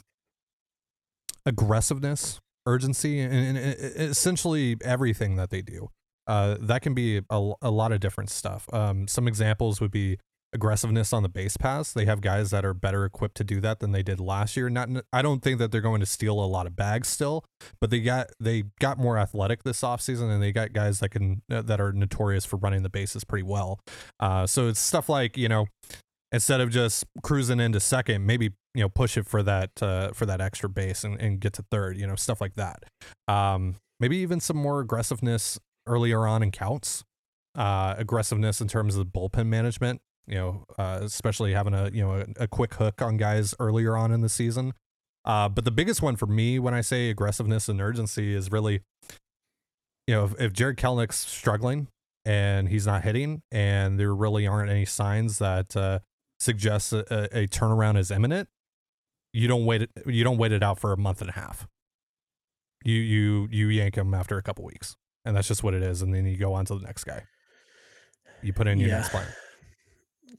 [1.44, 5.88] aggressiveness, urgency, and, and essentially everything that they do.
[6.28, 8.72] Uh, that can be a, a lot of different stuff.
[8.72, 10.18] Um, some examples would be
[10.52, 11.92] aggressiveness on the base pass.
[11.92, 14.70] They have guys that are better equipped to do that than they did last year.
[14.70, 17.44] Not, I don't think that they're going to steal a lot of bags still,
[17.80, 21.42] but they got they got more athletic this offseason and they got guys that can
[21.50, 23.80] uh, that are notorious for running the bases pretty well.
[24.20, 25.66] Uh, so it's stuff like you know
[26.32, 30.26] instead of just cruising into second, maybe you know push it for that uh, for
[30.26, 31.96] that extra base and, and get to third.
[31.96, 32.84] You know stuff like that.
[33.26, 37.04] Um, maybe even some more aggressiveness earlier on in counts.
[37.54, 42.12] Uh, aggressiveness in terms of bullpen management you know, uh, especially having a you know
[42.12, 44.74] a, a, quick hook on guys earlier on in the season.
[45.24, 48.80] Uh, but the biggest one for me when I say aggressiveness and urgency is really,
[50.06, 51.88] you know, if, if Jarred Kelenic's struggling
[52.24, 56.00] and he's not hitting, and there really aren't any signs that uh,
[56.38, 58.48] suggest a, a, turnaround is imminent,
[59.32, 59.90] you don't wait it.
[60.06, 61.66] You don't wait it out for a month and a half.
[62.84, 66.02] You you you yank him after a couple weeks, and that's just what it is.
[66.02, 67.24] And then you go on to the next guy.
[68.42, 68.98] You put in your yeah.
[68.98, 69.34] next player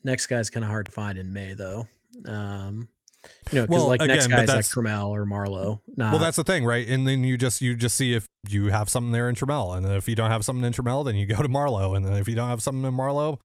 [0.03, 1.87] next guy's kind of hard to find in May though.
[2.25, 2.89] Um,
[3.51, 5.81] you know, because well, like again, next guy's like Trammell or Marlowe.
[5.97, 6.87] Not, well, that's the thing, right?
[6.87, 9.85] And then you just you just see if you have something there in Trammell, and
[9.85, 12.27] if you don't have something in Trammell, then you go to Marlowe, and then if
[12.27, 13.39] you don't have something in Marlowe,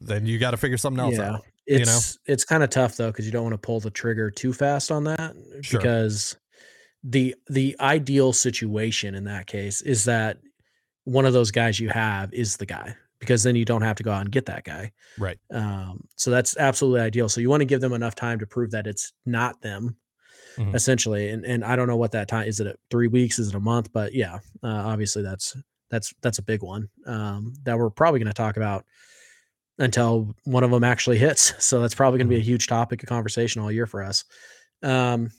[0.00, 1.32] then you got to figure something else yeah.
[1.32, 1.44] out.
[1.66, 2.32] It's you know?
[2.32, 4.92] it's kind of tough though because you don't want to pull the trigger too fast
[4.92, 5.80] on that sure.
[5.80, 6.36] because
[7.02, 10.38] the the ideal situation in that case is that
[11.04, 12.94] one of those guys you have is the guy
[13.24, 14.92] because then you don't have to go out and get that guy.
[15.18, 15.38] Right.
[15.50, 17.28] Um, so that's absolutely ideal.
[17.28, 19.96] So you want to give them enough time to prove that it's not them,
[20.56, 20.74] mm-hmm.
[20.74, 21.30] essentially.
[21.30, 22.60] And and I don't know what that time is.
[22.60, 23.38] It a, three weeks?
[23.38, 23.92] Is it a month?
[23.92, 25.56] But yeah, uh, obviously that's
[25.90, 28.84] that's that's a big one um, that we're probably going to talk about
[29.78, 31.52] until one of them actually hits.
[31.58, 32.50] So that's probably going to be a mm-hmm.
[32.50, 34.24] huge topic of conversation all year for us.
[34.82, 35.30] Um,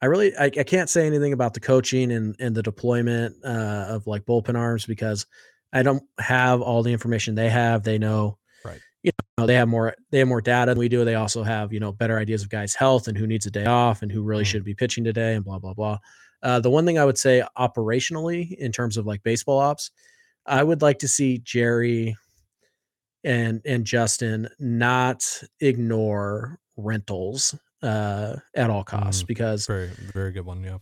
[0.00, 3.86] I really I, I, can't say anything about the coaching and and the deployment uh,
[3.88, 5.26] of like bullpen arms because
[5.72, 7.82] I don't have all the information they have.
[7.82, 8.80] They know, right?
[9.02, 9.94] You know, they have more.
[10.10, 11.04] They have more data than we do.
[11.04, 13.66] They also have you know better ideas of guys' health and who needs a day
[13.66, 14.50] off and who really mm-hmm.
[14.50, 15.98] should be pitching today and blah blah blah.
[16.42, 19.90] Uh, the one thing I would say operationally in terms of like baseball ops,
[20.46, 22.16] I would like to see Jerry
[23.24, 25.22] and and Justin not
[25.60, 30.64] ignore rentals uh, at all costs mm, because very very good one.
[30.64, 30.78] Yeah,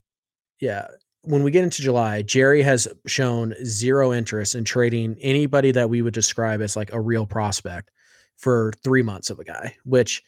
[0.60, 0.86] yeah
[1.28, 6.00] when we get into July, Jerry has shown zero interest in trading anybody that we
[6.00, 7.90] would describe as like a real prospect
[8.38, 10.22] for three months of a guy, which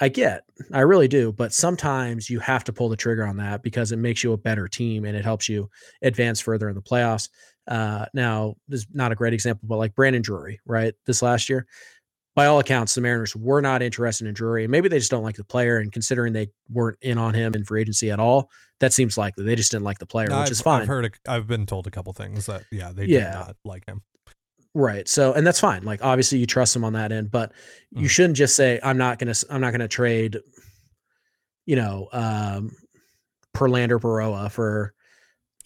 [0.00, 1.32] I get, I really do.
[1.32, 4.38] But sometimes you have to pull the trigger on that because it makes you a
[4.38, 5.70] better team and it helps you
[6.02, 7.28] advance further in the playoffs.
[7.66, 10.94] Uh, now, this is not a great example, but like Brandon Drury, right?
[11.04, 11.66] This last year,
[12.38, 14.62] by all accounts, the Mariners were not interested in Drury.
[14.62, 15.78] And maybe they just don't like the player.
[15.78, 18.48] And considering they weren't in on him in free agency at all,
[18.78, 19.44] that seems likely.
[19.44, 20.82] They just didn't like the player, no, which I've, is fine.
[20.82, 23.18] I've heard, a, I've been told a couple things that, yeah, they yeah.
[23.18, 24.02] did not like him.
[24.72, 25.08] Right.
[25.08, 25.82] So, and that's fine.
[25.82, 27.50] Like, obviously, you trust him on that end, but
[27.92, 28.02] mm.
[28.02, 30.38] you shouldn't just say, "I'm not gonna, I'm not gonna trade,"
[31.66, 32.70] you know, um,
[33.52, 34.94] Prelander Berroa for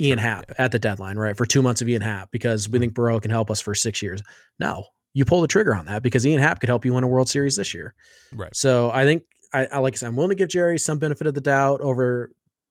[0.00, 0.54] Ian Happ yeah.
[0.64, 1.36] at the deadline, right?
[1.36, 2.82] For two months of Ian Happ because we mm.
[2.82, 4.22] think Berroa can help us for six years.
[4.58, 7.08] No, you pull the trigger on that because Ian Happ could help you win a
[7.08, 7.94] World Series this year.
[8.32, 8.54] Right.
[8.54, 11.26] So I think I, I like I said, I'm willing to give Jerry some benefit
[11.26, 12.30] of the doubt over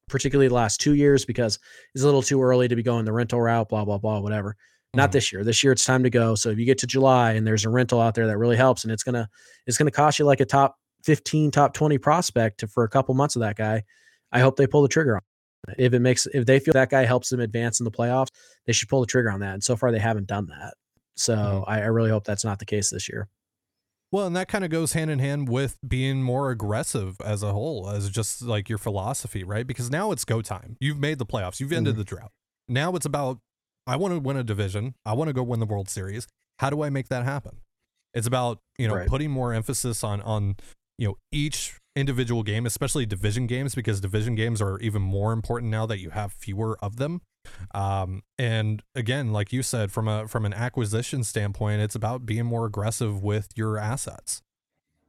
[0.09, 1.57] particularly the last two years because
[1.95, 4.51] it's a little too early to be going the rental route, blah, blah, blah, whatever.
[4.51, 4.97] Mm-hmm.
[4.97, 5.43] Not this year.
[5.43, 6.35] This year it's time to go.
[6.35, 8.83] So if you get to July and there's a rental out there that really helps
[8.83, 9.29] and it's gonna
[9.65, 13.15] it's gonna cost you like a top 15, top 20 prospect to, for a couple
[13.15, 13.83] months of that guy,
[14.31, 15.21] I hope they pull the trigger on
[15.69, 15.75] it.
[15.77, 18.29] If it makes if they feel that guy helps them advance in the playoffs,
[18.65, 19.53] they should pull the trigger on that.
[19.53, 20.73] And so far they haven't done that.
[21.21, 21.69] So mm-hmm.
[21.69, 23.29] I, I really hope that's not the case this year.
[24.11, 27.53] Well, and that kind of goes hand in hand with being more aggressive as a
[27.53, 29.65] whole, as just like your philosophy, right?
[29.65, 30.75] Because now it's go time.
[30.81, 31.99] You've made the playoffs, you've ended mm-hmm.
[31.99, 32.31] the drought.
[32.67, 33.39] Now it's about,
[33.87, 36.27] I want to win a division, I want to go win the World Series.
[36.59, 37.61] How do I make that happen?
[38.13, 39.07] It's about, you know, right.
[39.07, 40.57] putting more emphasis on, on,
[40.97, 45.71] you know, each individual game, especially division games, because division games are even more important
[45.71, 47.21] now that you have fewer of them.
[47.73, 52.45] Um, and again, like you said, from a from an acquisition standpoint, it's about being
[52.45, 54.41] more aggressive with your assets.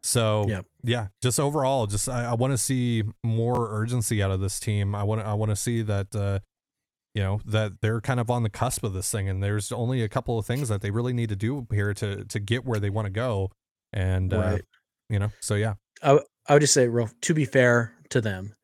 [0.03, 4.41] So yeah, yeah just overall, just I, I want to see more urgency out of
[4.41, 4.95] this team.
[4.95, 6.41] I want I want to see that uh,
[7.15, 10.03] you know that they're kind of on the cusp of this thing, and there's only
[10.03, 12.81] a couple of things that they really need to do here to to get where
[12.81, 13.51] they want to go.
[13.93, 14.55] And uh, right.
[14.55, 14.65] uh,
[15.09, 16.19] you know, so yeah, I,
[16.49, 18.55] I would just say, real to be fair to them,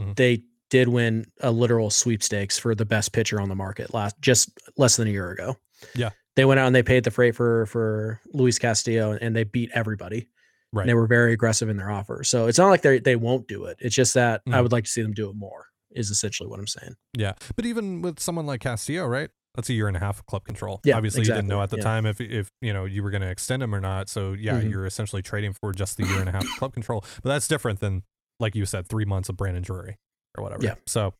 [0.00, 0.12] mm-hmm.
[0.16, 4.50] they did win a literal sweepstakes for the best pitcher on the market last just
[4.76, 5.56] less than a year ago.
[5.94, 6.10] Yeah.
[6.36, 9.70] They went out and they paid the freight for for Luis Castillo and they beat
[9.74, 10.28] everybody.
[10.72, 10.86] Right.
[10.86, 12.22] They were very aggressive in their offer.
[12.24, 13.78] So it's not like they they won't do it.
[13.80, 14.62] It's just that I Mhm.
[14.64, 15.66] would like to see them do it more.
[15.90, 16.94] Is essentially what I'm saying.
[17.16, 19.30] Yeah, but even with someone like Castillo, right?
[19.54, 20.80] That's a year and a half of club control.
[20.84, 21.82] Yeah, obviously you didn't know at the yeah.
[21.82, 24.08] time if if you know you were going to extend him or not.
[24.10, 24.70] So yeah, Mhm.
[24.70, 27.02] you're essentially trading for just the year and a half of club control.
[27.22, 28.02] But that's different than
[28.38, 29.96] like you said, three months of Brandon Drury
[30.38, 30.64] or whatever.
[30.64, 30.74] Yeah.
[30.86, 31.14] So,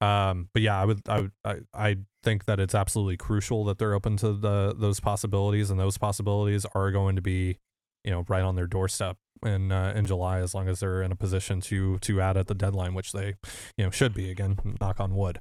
[0.00, 3.78] um, but yeah, I would I would I, I think that it's absolutely crucial that
[3.78, 7.58] they're open to the those possibilities, and those possibilities are going to be
[8.04, 11.12] you know right on their doorstep in uh, in July as long as they're in
[11.12, 13.34] a position to to add at the deadline, which they
[13.76, 14.58] you know should be again.
[14.80, 15.38] Knock on wood.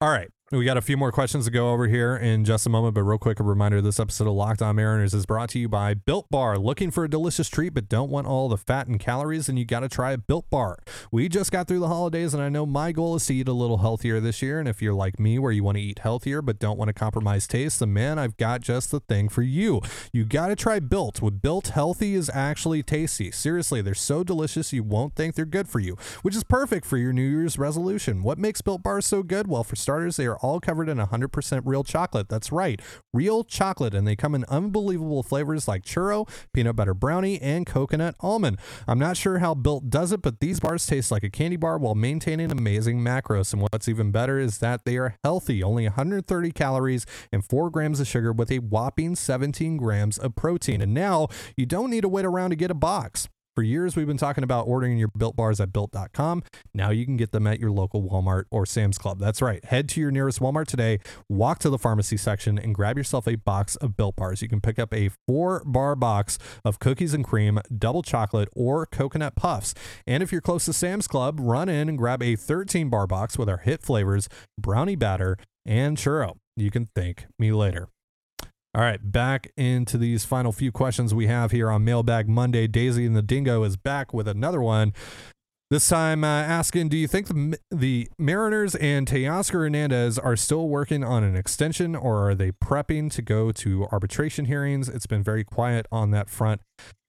[0.00, 0.30] All right.
[0.52, 3.02] We got a few more questions to go over here in just a moment, but
[3.02, 5.92] real quick, a reminder this episode of Locked On Mariners is brought to you by
[5.94, 6.56] Built Bar.
[6.56, 9.64] Looking for a delicious treat but don't want all the fat and calories, then you
[9.64, 10.78] got to try a Built Bar.
[11.10, 13.52] We just got through the holidays, and I know my goal is to eat a
[13.52, 14.60] little healthier this year.
[14.60, 16.94] And if you're like me, where you want to eat healthier but don't want to
[16.94, 19.80] compromise taste, then man, I've got just the thing for you.
[20.12, 21.20] You got to try Built.
[21.20, 23.32] With Built, healthy is actually tasty.
[23.32, 26.98] Seriously, they're so delicious you won't think they're good for you, which is perfect for
[26.98, 28.22] your New Year's resolution.
[28.22, 29.48] What makes Built Bars so good?
[29.48, 32.28] Well, for starters, they are all covered in 100% real chocolate.
[32.28, 32.80] That's right,
[33.12, 38.14] real chocolate, and they come in unbelievable flavors like churro, peanut butter brownie, and coconut
[38.20, 38.58] almond.
[38.86, 41.78] I'm not sure how Built does it, but these bars taste like a candy bar
[41.78, 43.52] while maintaining amazing macros.
[43.52, 48.00] And what's even better is that they are healthy, only 130 calories and 4 grams
[48.00, 50.80] of sugar with a whopping 17 grams of protein.
[50.80, 53.28] And now you don't need to wait around to get a box.
[53.56, 56.42] For years, we've been talking about ordering your built bars at built.com.
[56.74, 59.18] Now you can get them at your local Walmart or Sam's Club.
[59.18, 59.64] That's right.
[59.64, 60.98] Head to your nearest Walmart today,
[61.30, 64.42] walk to the pharmacy section, and grab yourself a box of built bars.
[64.42, 68.84] You can pick up a four bar box of cookies and cream, double chocolate, or
[68.84, 69.72] coconut puffs.
[70.06, 73.38] And if you're close to Sam's Club, run in and grab a 13 bar box
[73.38, 74.28] with our hit flavors,
[74.60, 76.36] brownie batter, and churro.
[76.56, 77.88] You can thank me later.
[78.76, 82.66] All right, back into these final few questions we have here on Mailbag Monday.
[82.66, 84.92] Daisy and the Dingo is back with another one.
[85.70, 90.68] This time uh, asking, do you think the, the Mariners and Teoscar Hernandez are still
[90.68, 94.90] working on an extension or are they prepping to go to arbitration hearings?
[94.90, 96.60] It's been very quiet on that front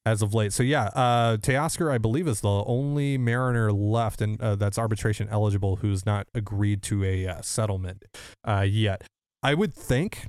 [0.06, 0.54] as of late.
[0.54, 5.28] So yeah, uh, Teoscar, I believe, is the only Mariner left and uh, that's arbitration
[5.30, 8.06] eligible who's not agreed to a uh, settlement
[8.48, 9.04] uh, yet.
[9.44, 10.28] I would think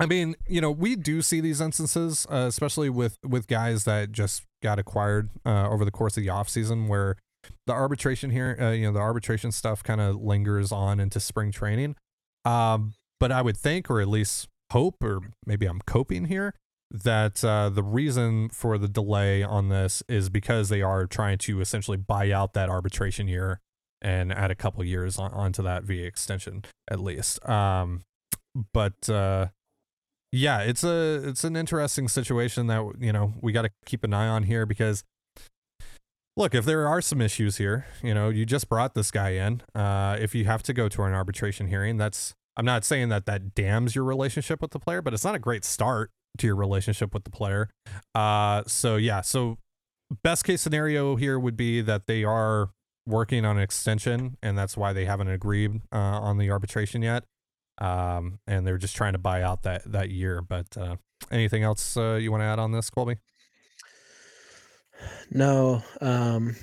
[0.00, 4.12] I mean, you know, we do see these instances, uh, especially with with guys that
[4.12, 7.16] just got acquired uh, over the course of the offseason where
[7.66, 11.52] the arbitration here, uh, you know, the arbitration stuff kind of lingers on into spring
[11.52, 11.96] training.
[12.44, 16.54] Um, but I would think, or at least hope, or maybe I'm coping here,
[16.90, 21.60] that uh, the reason for the delay on this is because they are trying to
[21.60, 23.60] essentially buy out that arbitration year
[24.00, 27.46] and add a couple years on, onto that via extension, at least.
[27.48, 28.02] Um,
[28.72, 29.48] but uh,
[30.32, 34.14] yeah, it's a it's an interesting situation that you know we got to keep an
[34.14, 35.04] eye on here because
[36.38, 39.60] look, if there are some issues here, you know, you just brought this guy in.
[39.74, 43.26] Uh, if you have to go to an arbitration hearing, that's I'm not saying that
[43.26, 46.56] that damns your relationship with the player, but it's not a great start to your
[46.56, 47.68] relationship with the player.
[48.14, 49.58] Uh, so yeah, so
[50.22, 52.70] best case scenario here would be that they are
[53.06, 57.24] working on an extension, and that's why they haven't agreed uh, on the arbitration yet
[57.82, 60.40] um, and they're just trying to buy out that that year.
[60.40, 60.96] But uh,
[61.30, 63.16] anything else uh, you want to add on this, Colby?
[65.32, 66.54] No, um,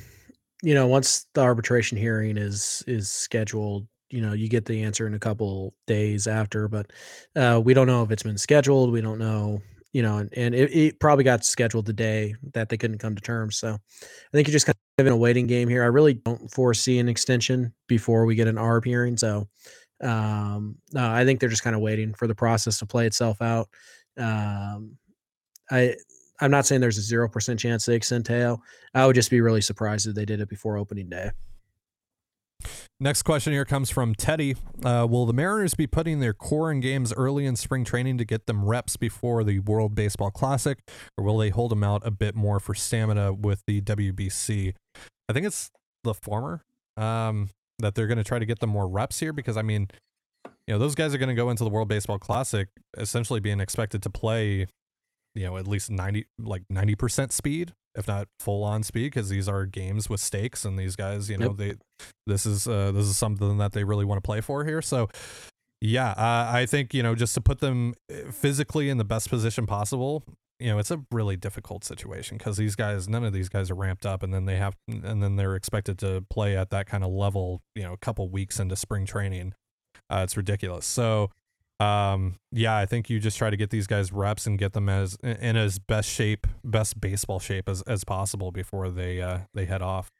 [0.63, 5.05] you know, once the arbitration hearing is is scheduled, you know, you get the answer
[5.08, 6.91] in a couple days after, but
[7.36, 8.93] uh, we don't know if it's been scheduled.
[8.93, 12.69] We don't know, you know, and, and it, it probably got scheduled the day that
[12.69, 13.58] they couldn't come to terms.
[13.58, 15.84] So I think you're just kind of in a waiting game here.
[15.84, 19.17] I really don't foresee an extension before we get an ARB hearing.
[19.17, 19.49] So
[20.01, 23.41] um, no, I think they're just kind of waiting for the process to play itself
[23.41, 23.69] out.
[24.17, 24.97] Um,
[25.69, 25.95] I
[26.41, 28.62] I'm not saying there's a zero percent chance they extend Teo.
[28.93, 31.31] I would just be really surprised if they did it before opening day.
[32.99, 34.55] Next question here comes from Teddy.
[34.83, 38.25] Uh, will the Mariners be putting their core in games early in spring training to
[38.25, 40.79] get them reps before the World Baseball Classic,
[41.17, 44.73] or will they hold them out a bit more for stamina with the WBC?
[45.29, 45.71] I think it's
[46.03, 46.65] the former.
[46.97, 49.89] Um, that they're going to try to get them more reps here because I mean,
[50.45, 53.59] you know, those guys are going to go into the World Baseball Classic essentially being
[53.59, 54.67] expected to play,
[55.35, 59.47] you know, at least 90 like 90% speed, if not full on speed because these
[59.49, 61.57] are games with stakes and these guys, you know, Yep.
[61.57, 61.73] they
[62.27, 64.81] this is uh this is something that they really want to play for here.
[64.81, 65.09] So
[65.81, 69.29] yeah, uh, I think, you know, just to put them uh, physically in the best
[69.29, 70.23] position possible,
[70.60, 73.76] you know, it's a really difficult situation because these guys, none of these guys are
[73.76, 77.04] ramped up, and then they have, and then they're expected to play at that kind
[77.04, 79.54] of level, you know, a couple weeks into spring training.
[80.10, 80.86] Uh, it's ridiculous.
[80.86, 81.30] So,
[81.80, 84.89] um, yeah, I think you just try to get these guys reps and get them
[84.89, 89.65] as in as best shape, best baseball shape as, as possible before they uh, they
[89.65, 90.12] head off.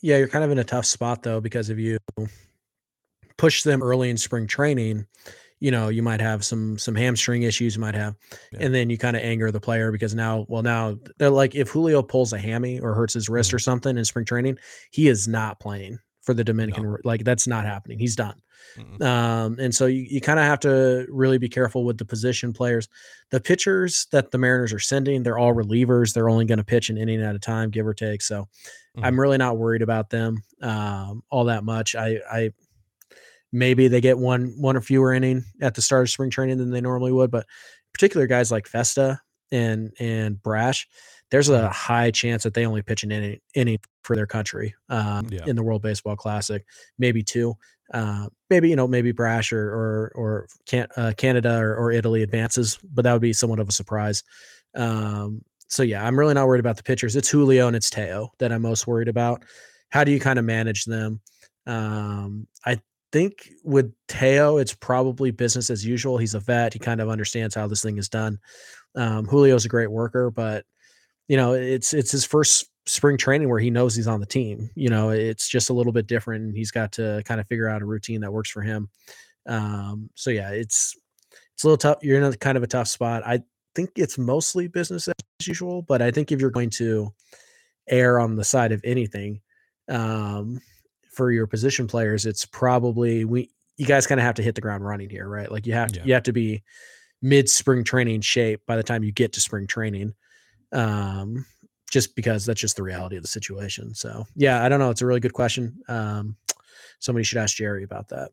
[0.00, 1.98] Yeah, you're kind of in a tough spot though because if you
[3.36, 5.06] push them early in spring training,
[5.58, 8.14] you know, you might have some some hamstring issues, you might have,
[8.52, 8.58] yeah.
[8.60, 11.70] and then you kind of anger the player because now, well, now they're like if
[11.70, 13.56] Julio pulls a hammy or hurts his wrist mm-hmm.
[13.56, 14.58] or something in spring training,
[14.90, 16.84] he is not playing for the Dominican.
[16.84, 16.98] No.
[17.04, 17.98] Like that's not happening.
[17.98, 18.40] He's done.
[18.76, 19.02] Mm-hmm.
[19.02, 22.52] Um, and so you, you kind of have to really be careful with the position
[22.52, 22.88] players.
[23.30, 26.12] The pitchers that the Mariners are sending, they're all relievers.
[26.12, 28.22] They're only going to pitch an inning at a time, give or take.
[28.22, 29.04] So mm-hmm.
[29.04, 31.94] I'm really not worried about them um, all that much.
[31.94, 32.50] I, I
[33.52, 36.70] maybe they get one one or fewer inning at the start of spring training than
[36.70, 37.46] they normally would, but
[37.92, 40.86] particular guys like Festa and and Brash,
[41.30, 41.72] there's a mm-hmm.
[41.72, 45.44] high chance that they only pitch an inning, inning for their country um, yeah.
[45.46, 46.64] in the World Baseball Classic,
[46.98, 47.54] maybe two.
[47.94, 52.24] Uh, maybe you know maybe Brash or or or can, uh, Canada or, or, Italy
[52.24, 54.24] advances, but that would be somewhat of a surprise.
[54.74, 57.14] Um, so yeah, I'm really not worried about the pitchers.
[57.14, 59.44] It's Julio and it's Teo that I'm most worried about.
[59.90, 61.20] How do you kind of manage them?
[61.66, 62.80] Um, I
[63.12, 66.18] think with Teo, it's probably business as usual.
[66.18, 66.72] He's a vet.
[66.72, 68.38] He kind of understands how this thing is done.
[68.94, 70.64] Um, Julio's a great worker, but
[71.28, 74.70] you know, it's it's his first spring training where he knows he's on the team.
[74.74, 76.44] You know, it's just a little bit different.
[76.44, 78.88] And he's got to kind of figure out a routine that works for him.
[79.46, 80.96] Um, so yeah, it's
[81.54, 81.98] it's a little tough.
[82.02, 83.22] You're in a kind of a tough spot.
[83.26, 83.42] I
[83.74, 85.14] think it's mostly business as
[85.46, 87.12] usual, but I think if you're going to
[87.88, 89.40] err on the side of anything
[89.88, 90.60] um,
[91.16, 94.60] for your position players, it's probably we you guys kind of have to hit the
[94.60, 95.50] ground running here, right?
[95.50, 96.06] Like you have to yeah.
[96.06, 96.62] you have to be
[97.22, 100.14] mid spring training shape by the time you get to spring training.
[100.72, 101.46] Um,
[101.90, 103.94] just because that's just the reality of the situation.
[103.94, 104.90] So yeah, I don't know.
[104.90, 105.78] It's a really good question.
[105.88, 106.36] Um,
[106.98, 108.30] somebody should ask Jerry about that.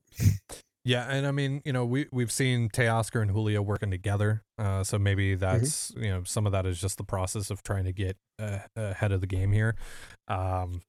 [0.86, 4.84] Yeah, and I mean, you know, we we've seen Teoscar and Julio working together, uh,
[4.84, 5.40] so maybe mm-hmm.
[5.40, 6.04] that's mm-hmm.
[6.04, 9.14] you know some of that is just the process of trying to get uh, ahead
[9.14, 9.78] of the game here.
[10.28, 10.82] Um,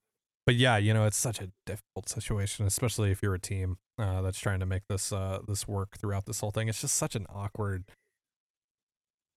[0.46, 4.22] but yeah, you know, it's such a difficult situation, especially if you're a team uh,
[4.22, 6.68] that's trying to make this uh, this work throughout this whole thing.
[6.68, 7.84] It's just such an awkward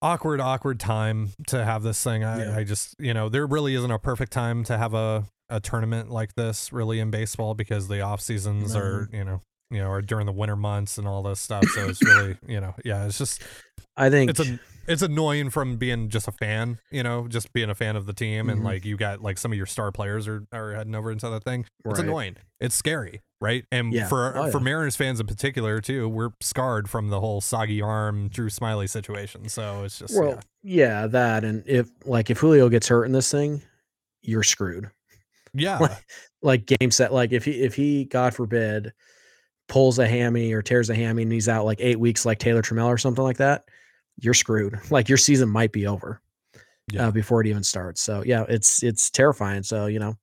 [0.01, 2.23] awkward, awkward time to have this thing.
[2.23, 2.57] I, yeah.
[2.57, 6.09] I just, you know, there really isn't a perfect time to have a, a tournament
[6.09, 8.79] like this really in baseball because the off seasons no.
[8.79, 11.65] are, you know, you know, or during the winter months and all this stuff.
[11.65, 13.41] So it's really, you know, yeah, it's just,
[13.95, 17.69] I think it's a, it's annoying from being just a fan, you know, just being
[17.69, 18.49] a fan of the team, mm-hmm.
[18.49, 21.29] and like you got like some of your star players are, are heading over into
[21.29, 21.65] that thing.
[21.85, 22.07] It's right.
[22.07, 22.37] annoying.
[22.59, 23.65] It's scary, right?
[23.71, 24.07] And yeah.
[24.07, 24.59] for oh, for.
[24.59, 29.49] Mariners fans in particular too, we're scarred from the whole soggy arm Drew Smyly situation.
[29.49, 31.01] So it's just well, yeah.
[31.01, 33.61] yeah, that and if like if Julio gets hurt in this thing,
[34.21, 34.89] you're screwed.
[35.53, 36.05] Yeah, like,
[36.43, 37.11] like game set.
[37.11, 38.93] Like if he if he God forbid
[39.67, 42.61] pulls a hammy or tears a hammy and he's out like eight weeks, like Taylor
[42.61, 43.65] Trammell or something like that
[44.19, 44.79] you're screwed.
[44.91, 46.21] Like your season might be over
[46.91, 47.07] yeah.
[47.07, 48.01] uh, before it even starts.
[48.01, 49.63] So yeah, it's it's terrifying.
[49.63, 50.15] So you know,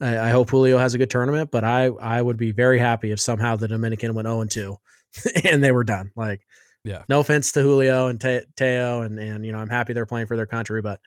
[0.00, 3.10] I, I, hope Julio has a good tournament, but I I would be very happy
[3.10, 4.76] if somehow the Dominican went 0 and 2
[5.44, 6.10] and they were done.
[6.16, 6.40] Like,
[6.84, 10.06] yeah, no offense to Julio and Te- Teo, and and you know I'm happy they're
[10.06, 11.00] playing for their country, but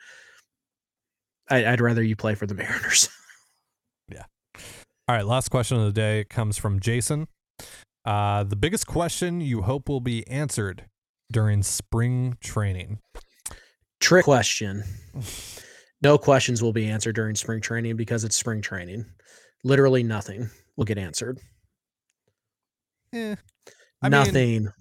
[1.50, 3.10] I, I'd rather you play for the Mariners.
[4.10, 4.26] yeah.
[5.08, 5.26] All right.
[5.26, 7.28] Last question of the day comes from Jason.
[8.06, 10.86] Uh, the biggest question you hope will be answered
[11.32, 13.00] during spring training?
[14.00, 14.84] Trick question.
[16.04, 19.06] No questions will be answered during spring training because it's spring training.
[19.64, 21.40] Literally nothing will get answered.
[23.14, 23.36] Eh,
[24.02, 24.64] nothing.
[24.64, 24.74] Mean,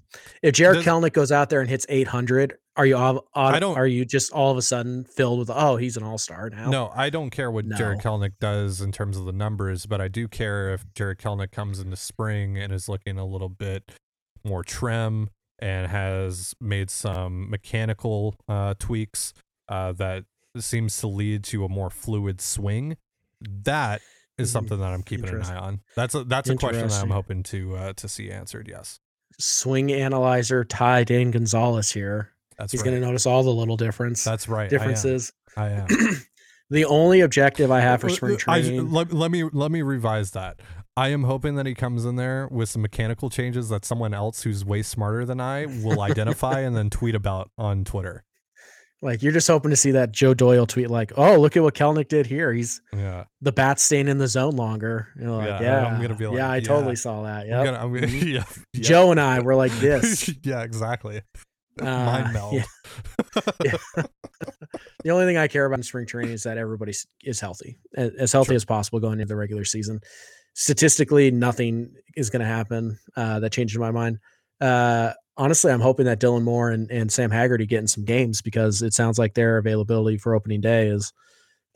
[0.43, 3.77] if Jarred the, Kelenic goes out there and hits 800, are you all, I don't,
[3.77, 6.71] are you just all of a sudden filled with oh he's an all star now?
[6.71, 7.77] No, I don't care what no.
[7.77, 11.53] Jarred Kelenic does in terms of the numbers, but I do care if Jarred Kelenic
[11.53, 13.93] comes in the spring and is looking a little bit
[14.43, 19.35] more trim, and has made some mechanical uh, tweaks
[19.69, 20.25] uh, that
[20.57, 22.97] seems to lead to a more fluid swing.
[23.43, 24.01] That
[24.39, 24.53] is mm-hmm.
[24.55, 25.83] something that I'm keeping an eye on.
[25.97, 28.69] That's a that's a question that I'm hoping to uh, to see answered.
[28.71, 29.01] Yes.
[29.39, 32.31] Swing analyzer Ty Dane Gonzalez here.
[32.61, 32.91] That's He's right.
[32.91, 34.23] going to notice all the little difference.
[34.23, 34.69] That's right.
[34.69, 35.33] Differences.
[35.57, 35.87] I am.
[35.89, 36.23] I am.
[36.69, 38.81] the only objective I have for spring uh, training.
[38.81, 40.61] I, let, let me let me revise that.
[40.95, 44.43] I am hoping that he comes in there with some mechanical changes that someone else
[44.43, 48.25] who's way smarter than I will identify and then tweet about on Twitter.
[49.01, 51.75] Like you're just hoping to see that Joe Doyle tweet, like, "Oh, look at what
[51.75, 52.53] Kelenic did here.
[52.53, 56.15] He's yeah the bat staying in the zone longer." You're like, yeah, yeah, I'm gonna
[56.15, 56.65] be like, yeah, I yeah.
[56.65, 57.47] totally saw that.
[57.47, 58.45] Yeah, I'm gonna, I'm gonna, yeah,
[58.75, 60.29] Joe and I were like this.
[60.43, 61.23] yeah, exactly.
[61.81, 62.55] Uh, Mind meld.
[63.65, 63.77] Yeah.
[65.05, 66.93] the only thing I care about in spring training is that everybody
[67.25, 68.57] is healthy, as healthy sure.
[68.57, 70.01] as possible going into the regular season
[70.55, 74.19] statistically, nothing is going to happen uh, that changes my mind.
[74.61, 78.43] Uh, honestly, I'm hoping that Dylan Moore and, and Sam Haggerty get in some games
[78.43, 81.13] because it sounds like their availability for opening day is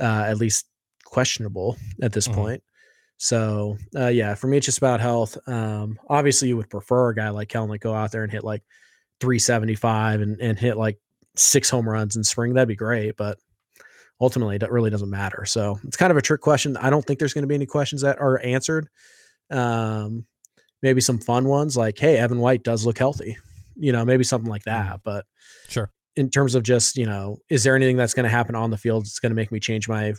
[0.01, 0.67] uh, at least
[1.05, 2.35] questionable at this Mhm.
[2.35, 2.63] point.
[3.17, 5.39] So uh, yeah, for me, it's just about health.
[5.47, 8.43] Um, obviously, you would prefer a guy like Kellen to go out there and hit
[8.45, 8.63] like
[9.25, 10.99] 375 and, and hit like
[11.37, 12.55] six home runs in spring.
[12.55, 13.39] That'd be great, but
[14.21, 15.45] ultimately, it really doesn't matter.
[15.47, 16.77] So it's kind of a trick question.
[16.77, 18.89] I don't think there's going to be any questions that are answered.
[19.51, 20.27] Um,
[20.83, 23.37] maybe some fun ones like, hey, Evan White does look healthy.
[23.77, 25.01] You know, maybe something like that.
[25.03, 25.25] But
[25.69, 25.91] Sure.
[26.17, 28.79] in terms of just, you know, is there anything that's going to happen on the
[28.79, 30.15] field that's going to make me change my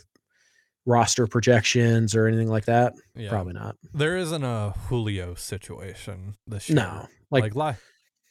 [0.84, 2.92] roster projections or anything like that?
[3.14, 3.30] Yeah.
[3.30, 3.76] Probably not.
[3.94, 6.76] There isn't a Julio situation this year.
[6.76, 7.06] No.
[7.30, 7.76] Like, Like,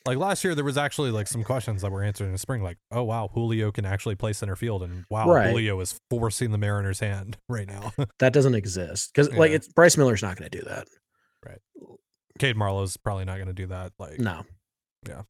[0.06, 2.62] like last year, there was actually like some questions that were answered in the spring,
[2.62, 5.50] like, oh wow, Julio can actually play center field, and wow, Right.
[5.50, 7.92] Julio is forcing the Mariners' hand right now.
[8.20, 10.88] that doesn't exist because like it's Bryce Miller's not going to do that.
[11.46, 11.60] Right.
[12.40, 13.94] Cade Marlowe's probably not going to do that.
[13.98, 14.46] Like, No,
[15.08, 15.22] Yeah.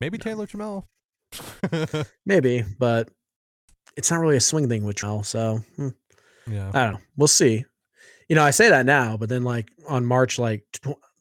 [0.00, 0.24] maybe No.
[0.24, 0.84] Taylor Trammell.
[2.26, 3.08] maybe, but
[3.96, 5.22] it's not really a swing thing with Joel.
[5.24, 5.88] So hmm,
[6.46, 7.00] yeah, I don't know.
[7.16, 7.64] We'll see.
[8.28, 10.64] You know, I say that now, but then like on March like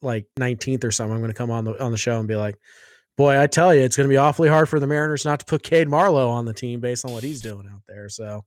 [0.02, 2.36] like 19th or something, I'm going to come on the on the show and be
[2.36, 2.56] like,
[3.18, 5.46] "Boy, I tell you, it's going to be awfully hard for the Mariners not to
[5.46, 8.46] put Cade Marlowe on the team based on what he's doing out there." So,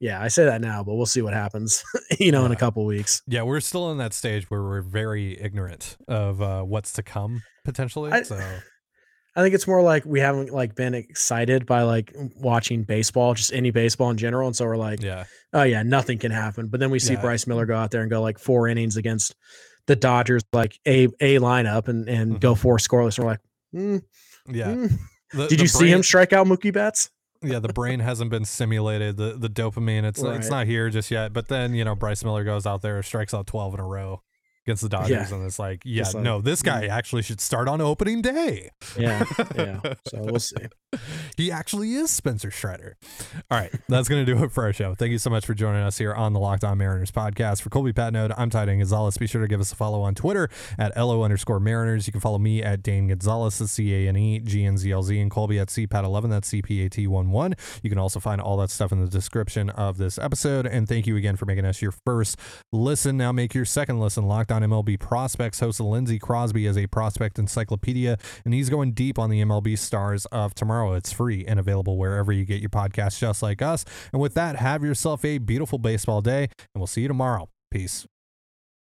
[0.00, 1.82] yeah, I say that now, but we'll see what happens.
[2.18, 2.58] you know, in a Yeah.
[2.60, 3.22] couple weeks.
[3.26, 7.42] yeah, we're still in that stage where we're very ignorant of uh, what's to come
[7.64, 8.12] potentially.
[8.12, 8.38] I- so
[9.36, 13.52] I think it's more like we haven't like been excited by like watching baseball, just
[13.52, 16.68] any baseball in general, and so we're like, yeah, oh yeah, nothing can happen.
[16.68, 17.20] But then we see Yeah.
[17.20, 19.34] Bryce Miller go out there and go like four innings against
[19.86, 23.18] the Dodgers, like a a lineup, and and go four scoreless.
[23.18, 23.40] And we're like,
[23.74, 24.02] mm,
[24.48, 24.54] Mm-hmm.
[24.54, 24.66] yeah.
[24.68, 24.98] mm.
[25.32, 27.10] The- did you see him strike out Mookie Betts?
[27.42, 29.16] yeah, the brain hasn't been simulated.
[29.16, 31.32] The the dopamine, it's it's not here just yet.
[31.32, 34.22] But then you know, Bryce Miller goes out there, strikes out twelve in a row
[34.66, 37.80] against the Dodgers, and it's like, yeah, like, no, this guy actually should start on
[37.80, 38.70] opening day.
[38.98, 39.24] Yeah,
[39.56, 39.80] yeah.
[40.08, 40.56] So we'll see.
[41.36, 42.96] he actually is Spencer Strider.
[43.50, 44.94] All right, that's going to do it for our show.
[44.94, 47.62] Thank you so much for joining us here on the Locked On Mariners podcast.
[47.62, 49.16] For Colby Patnode, I'm Titan Gonzalez.
[49.18, 50.48] Be sure to give us a follow on Twitter
[50.78, 52.06] at LO underscore Mariners.
[52.06, 55.02] You can follow me at Dane Gonzalez, C A N E G N Z L
[55.02, 57.54] Z, and Colby at CPAT11, that's C P A T 1 1.
[57.82, 60.66] You can also find all that stuff in the description of this episode.
[60.66, 62.38] And thank you again for making us your first
[62.72, 63.16] listen.
[63.16, 64.24] Now make your second listen.
[64.26, 69.18] Locked On MLB Prospects host Lindsay Crosby as a prospect encyclopedia, and he's going deep
[69.18, 70.94] on the MLB stars of tomorrow.
[70.94, 73.84] It's free and available wherever you get your podcasts, just like us.
[74.12, 77.48] And with that, have yourself a beautiful baseball day, and we'll see you tomorrow.
[77.72, 78.06] Peace.